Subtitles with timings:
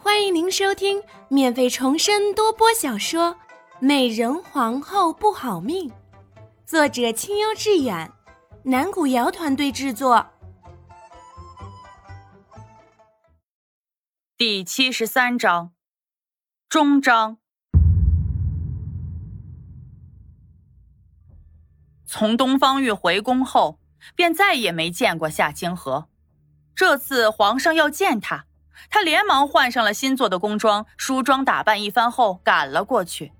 [0.00, 3.34] 欢迎您收听免费重生多播小说
[3.80, 5.90] 《美人皇后不好命》，
[6.64, 8.12] 作者清幽致远，
[8.62, 10.24] 南古瑶团队制作。
[14.36, 15.72] 第七十三章，
[16.68, 17.38] 终章。
[22.06, 23.80] 从东方玉回宫后，
[24.14, 26.08] 便再也没见过夏清河。
[26.74, 28.47] 这次皇上要见他。
[28.90, 33.32] 他连忙换上了新做的宫装，梳妆打扮一番后赶了过去。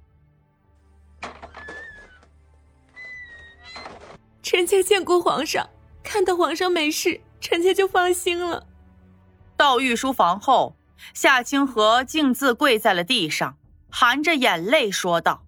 [4.42, 5.68] 臣妾见过皇上，
[6.02, 8.66] 看到皇上没事，臣妾就放心了。
[9.56, 10.74] 到御书房后，
[11.12, 13.58] 夏清河径自跪在了地上，
[13.90, 15.44] 含着眼泪说道：“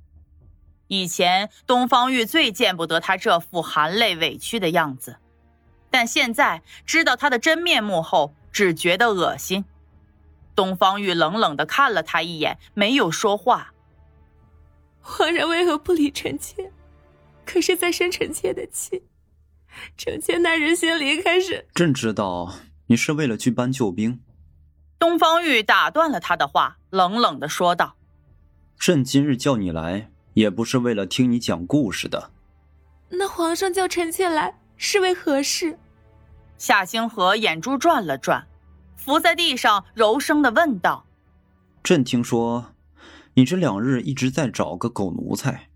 [0.89, 5.17] 以前东方玉最见不得他这副含泪委屈的样子，
[5.91, 9.65] 但现在知道他的真面目后，只觉得恶心。”
[10.61, 13.73] 东方玉冷冷的看了他一眼，没有说话。
[15.01, 16.71] 皇上为何不理臣妾？
[17.47, 19.05] 可是在生臣妾的气。
[19.97, 22.53] 臣妾那人心离开时，朕知道
[22.89, 24.21] 你是为了去搬救兵。
[24.99, 27.97] 东方玉打断了他的话，冷冷的说道
[28.79, 32.33] ：“朕今日叫你来，也不是为了听你讲故事的。
[33.09, 35.79] 那皇上叫臣妾来是为何事？”
[36.59, 38.47] 夏星河眼珠转了转。
[39.03, 41.07] 伏在地上，柔声的问道
[41.83, 42.75] ：“朕听说，
[43.33, 45.71] 你这两日一直在找个狗奴才，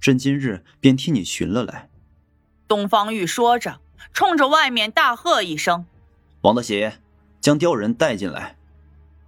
[0.00, 1.88] 朕今日便替你寻了来。”
[2.66, 3.80] 东方玉说着，
[4.12, 5.86] 冲着外面大喝一声
[6.42, 6.90] ：“王大喜，
[7.40, 8.56] 将刁人带进来！”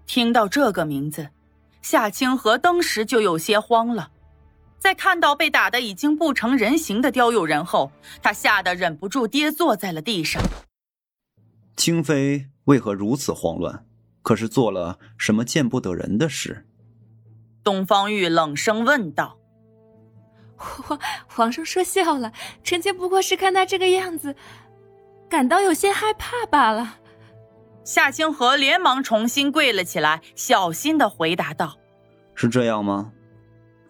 [0.04, 1.28] 听到这个名字，
[1.80, 4.10] 夏清河当时就有些慌了。
[4.80, 10.42] 在看到被打得已经不成人形的刁友人后，他吓得忍不住跌坐在了地上。
[11.76, 12.48] 清妃。
[12.68, 13.86] 为何如此慌乱？
[14.22, 16.66] 可是做了什么见不得人的事？
[17.64, 19.38] 东方玉冷声问道。
[20.56, 22.32] 皇皇上说笑了，
[22.62, 24.36] 臣妾不过是看他这个样子，
[25.30, 26.96] 感到有些害怕罢了。
[27.84, 31.78] 夏清河连忙重新跪了起来，小心的回答道
[32.34, 33.12] ：“是这样吗？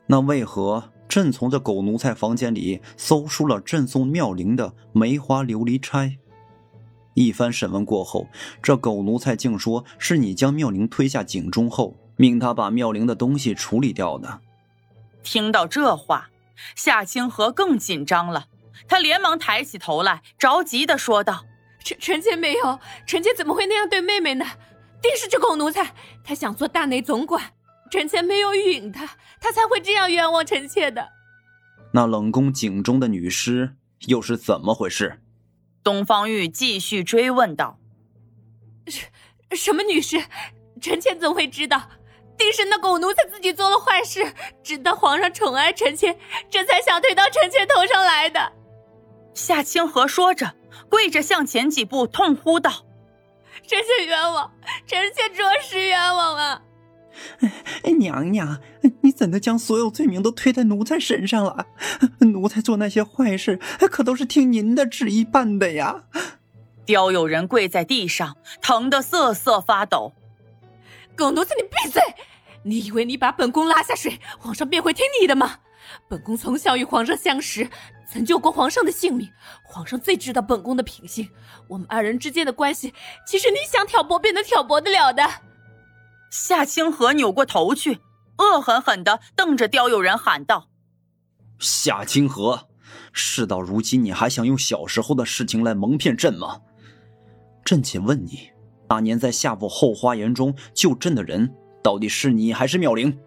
[0.06, 6.18] 那为何朕从这狗奴才房间里搜出了朕送妙龄的梅花琉璃钗？”
[7.18, 8.28] 一番审问过后，
[8.62, 14.40] 这狗奴才竟说是你将妙龄推下井中后，命他把妙龄的东西处理掉的。
[15.24, 16.30] 听到这话，
[16.76, 18.46] 夏清河更紧张了，
[18.86, 21.44] 他连忙抬起头来，着急的说道
[21.82, 24.44] ：“臣臣妾没有，臣妾怎么会那样对妹妹呢？
[25.02, 25.92] 定是这狗奴才，
[26.22, 27.42] 他想做大内总管，
[27.90, 29.04] 臣妾没有允他，
[29.40, 31.08] 他才会这样冤枉臣妾的。
[31.92, 33.74] 那冷宫井中的女尸
[34.06, 35.20] 又是怎么回事？”
[35.82, 37.78] 东方玉继续追问道
[38.86, 39.06] ：“什
[39.56, 40.22] 什么女士？
[40.80, 41.90] 臣妾怎会知道？
[42.36, 46.16] 定是那狗奴才自己做了坏事，知道皇上宠爱臣妾，
[46.48, 48.52] 这才想推到臣妾头上来的。”
[49.34, 50.54] 夏清河说着，
[50.88, 52.70] 跪着向前几步，痛呼道
[53.66, 54.52] ：“臣妾冤枉，
[54.86, 56.62] 臣妾着实冤枉啊！”
[57.40, 58.60] 哎，娘娘，
[59.02, 61.66] 你怎的将所有罪名都推在奴才身上了？
[62.20, 63.58] 奴才做那些坏事，
[63.90, 66.04] 可都是听您的旨意办的呀！
[66.84, 70.14] 刁有人跪在地上，疼得瑟瑟发抖。
[71.14, 72.02] 狗奴才，你闭嘴！
[72.64, 75.58] 你以为你把本宫拉下水，皇上便会听你的吗？
[76.08, 77.68] 本宫从小与皇上相识，
[78.10, 79.28] 曾救过皇上的性命，
[79.62, 81.28] 皇上最知道本宫的品性。
[81.66, 82.92] 我们二人之间的关系，
[83.26, 85.22] 岂是你想挑拨便能挑拨得了的？
[86.30, 88.00] 夏清河扭过头去，
[88.38, 90.68] 恶狠狠地瞪着刁有人，喊道
[91.58, 92.68] ：“夏清河，
[93.12, 96.60] 事到如今，你还想用小时候的事情来蒙骗朕吗？
[97.64, 98.50] 朕且问你，
[98.88, 103.18] 那年在夏府后花园中救朕的人，到底是你还是妙龄？”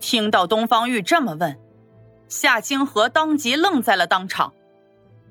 [0.00, 1.58] 听到东方玉这么问，
[2.28, 4.54] 夏清河当即愣在了当场。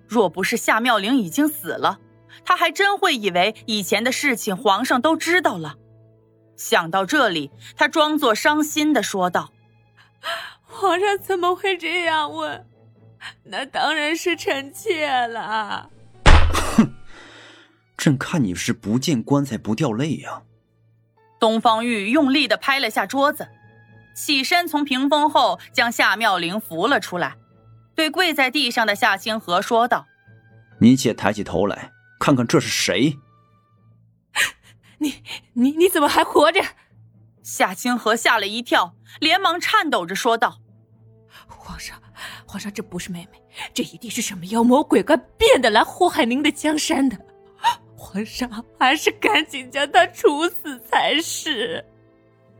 [0.07, 1.99] 若不是夏妙龄已经死了，
[2.45, 5.75] 他还真会以为以前的事情皇上都知道了。
[6.57, 9.53] 想到这里，他装作伤心的说道
[10.65, 12.67] ：“皇上怎么会这样问？
[13.43, 15.89] 那当然是臣妾了。”
[16.75, 16.93] 哼，
[17.95, 20.41] 朕看你是不见棺材不掉泪呀！
[21.39, 23.47] 东方玉用力的拍了下桌子，
[24.15, 27.35] 起身从屏风后将夏妙玲扶了出来，
[27.95, 30.07] 对跪在地上的夏清河说道
[30.81, 33.15] ：“你且抬起头来，看看这是谁。”
[34.99, 35.23] 你
[35.53, 36.61] 你你怎么还活着？
[37.43, 40.59] 夏清河吓了一跳，连忙颤抖着说道
[41.47, 41.97] ：“皇上，
[42.45, 43.41] 皇上，这不是妹妹，
[43.73, 47.17] 这一定是什么妖魔鬼怪变的来祸害您的江山的。
[47.95, 51.85] 皇上，还是赶紧将她处死才是。”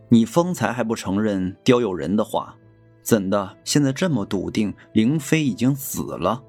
[0.10, 2.56] 你方才还不承认刁有人的话，
[3.02, 6.42] 怎的现在这么笃定灵妃已经死了？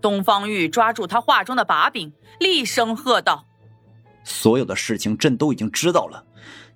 [0.00, 3.46] 东方玉抓住他话中的把柄，厉声喝道
[4.24, 6.24] ：“所有的事情朕都已经知道了，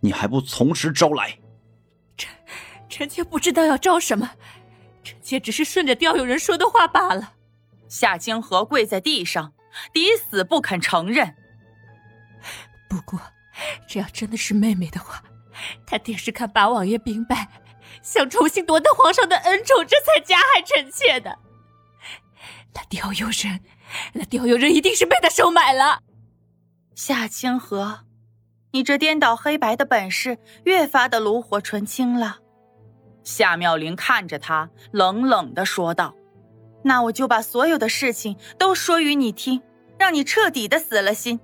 [0.01, 1.39] 你还不从实招来？”
[2.17, 2.31] 臣
[2.89, 4.31] 臣妾不知道要招什么，
[5.05, 7.35] 臣妾只是顺着刁有人说的话罢了。
[7.89, 9.53] 夏清河跪在地上，
[9.93, 11.35] 抵死不肯承认。
[12.89, 13.21] 不过，
[13.89, 15.23] 这要真的是妹妹的话，
[15.87, 17.49] 她定是看八王爷兵败，
[18.03, 21.39] 想重新夺得皇上的恩宠，这才加害臣妾的。
[22.75, 23.61] 那刁有人，
[24.13, 26.03] 那刁有人一定是被他收买了。
[26.97, 27.99] 夏清河，
[28.71, 32.39] 你这颠倒黑白的本事越发的炉火纯青了。
[33.23, 36.15] 夏妙玲看着他，冷冷的说道
[36.83, 39.61] ：“那我就把所有的事情都说与你听，
[39.99, 41.39] 让你彻底的死了心。”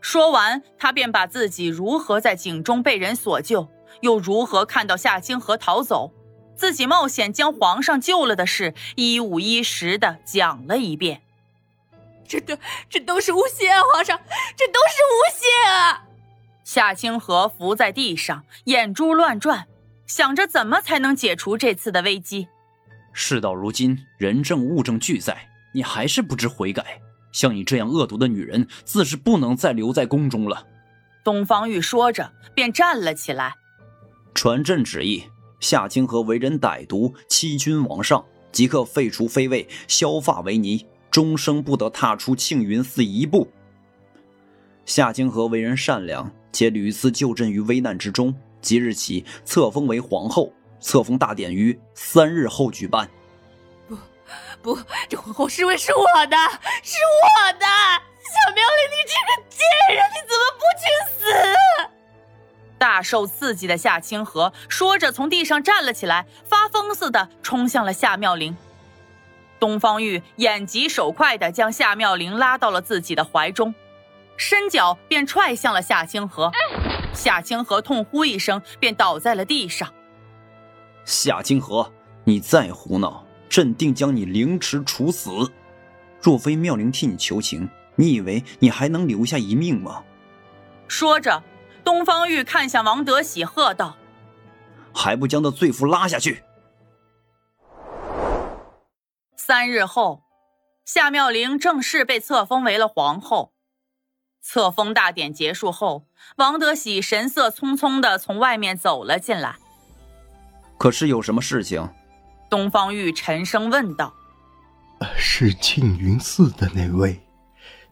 [0.00, 3.66] 说完，他便把自己如何在井中被人所救，
[4.00, 6.12] 又如何看到夏清河逃走。
[6.54, 11.22] 自己冒险将皇上救了的事，一五一十的讲了一遍。
[12.26, 12.56] 这都
[12.88, 13.82] 这都是诬陷啊！
[13.94, 14.18] 皇上，
[14.56, 16.02] 这都是诬陷啊！
[16.64, 19.66] 夏清河伏在地上，眼珠乱转，
[20.06, 22.48] 想着怎么才能解除这次的危机。
[23.12, 27.00] 事到如今，人证物证俱在，你还是不知悔改。
[27.32, 30.66] 像你这样恶毒的女人，自是不能再留在宫中了。
[31.22, 33.54] 东方玉说着，便站了起来，
[34.34, 35.24] 传朕旨意。
[35.60, 40.86] 夏清河为人歹毒，欺君罔上，即刻废除妃位，削发为尼，
[41.16, 43.48] 终生不得踏出庆云寺一步。
[44.84, 53.08] 夏清河为人善良，且屡次救朕于危难之中，即日起册封为皇后，册封大典于三日后举办。
[53.88, 53.96] 不，
[54.60, 54.78] 不，
[55.08, 56.36] 这皇后侍卫是我的，
[56.82, 57.66] 是我的。
[58.20, 59.64] 小苗玲，你这个贱
[59.96, 61.96] 人，你怎么不去死？
[62.76, 68.54] 大受刺激的夏清河说着，从地上站了起来，发疯似的冲向了夏妙玲。
[69.58, 73.74] 东方玉眼疾手快的将夏妙玲拉到了自己的怀中，
[74.36, 76.52] 伸脚便踹向了夏清河。
[77.14, 79.92] 夏清河痛呼一声，便倒在了地上。
[81.04, 81.92] 夏清河，
[82.24, 85.30] 你再胡闹，朕定将你凌迟处死。
[86.20, 90.02] 若非妙玲替你求情，你以为你还能留下一命吗？
[90.88, 91.42] 说着。
[91.84, 93.96] 东方玉看向王德喜，喝道
[94.92, 96.42] ：“还不将那罪妇拉下去！”
[99.46, 100.24] 三日后，
[100.84, 103.52] 夏妙玲正式被册封为了皇后。
[104.42, 106.08] 册封大典结束后，
[106.38, 109.54] 王德喜神色匆匆地从外面走了进来。
[110.76, 111.88] 可是有什么事情？
[112.50, 114.12] 东方玉沉声问道
[115.16, 117.20] ：“是庆云寺的那位。”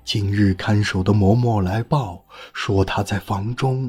[0.03, 3.89] 今日看守的嬷嬷来报说，他在房中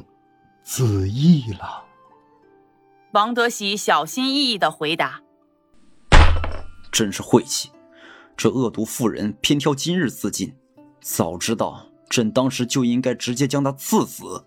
[0.62, 1.84] 自缢了。
[3.14, 5.22] 王德喜小心翼翼地回答
[6.96, 7.70] ：“真是晦气，
[8.38, 10.56] 这恶毒妇人偏挑今日自尽。
[11.02, 14.46] 早知道，朕当时就应该直接将她赐死。”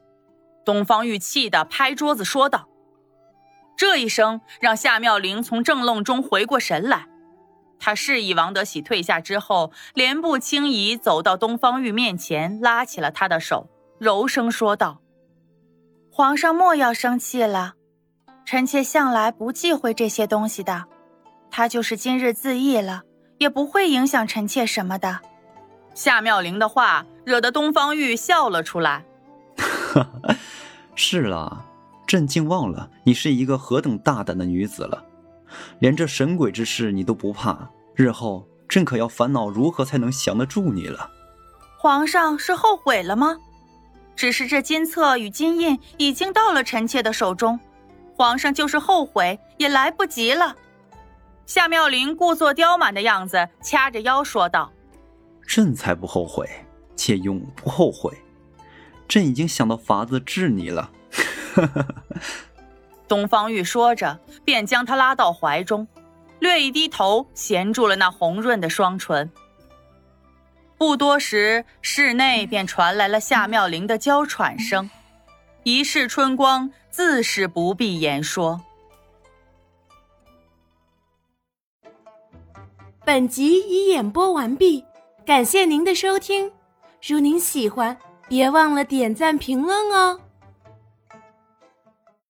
[0.64, 2.66] 东方玉气的拍桌子说道
[3.76, 7.06] ：“这一声让夏妙玲从正愣中回过神来。”
[7.78, 13.68] 他示意王德喜退下之后，莲步轻移走到东方玉面前，拉起了他的手，
[13.98, 15.02] 柔声说道
[16.10, 17.74] ：“皇上莫要生气了，
[18.46, 20.86] 臣妾向来不忌讳这些东西的。
[21.58, 23.02] 他就是今日自缢了，
[23.38, 25.18] 也不会影响臣妾什么的。”
[25.92, 29.04] 夏妙玲的话惹得东方玉笑了出来。
[30.94, 31.64] 是啦，
[32.06, 35.04] 朕竟忘了你是一个何等大胆的女子了。
[35.80, 41.10] 连这神鬼之事你都不怕，日后朕可要烦恼如何才能降得住你了。
[41.76, 43.36] 皇上是后悔了吗？
[44.14, 47.58] 只是这金册与金印已经到了臣妾的手中，
[48.14, 50.54] 皇上就是后悔也来不及了。
[51.48, 54.70] 夏妙玲故作刁蛮的样子，掐着腰说道
[55.48, 56.46] ：“朕才不后悔，
[56.94, 58.12] 且永不后悔。
[59.08, 60.90] 朕已经想到法子治你了。
[63.08, 65.88] ”东方玉说着，便将他拉到怀中，
[66.38, 69.32] 略一低头，衔住了那红润的双唇。
[70.76, 74.90] 不多时，室内便传来了夏妙玲的娇喘声。
[75.62, 78.60] 一世春光，自是不必言说。
[83.08, 84.84] 本集已演播完毕，
[85.24, 86.52] 感谢您的收听。
[87.02, 87.96] 如您喜欢，
[88.28, 90.20] 别忘了点赞评论哦。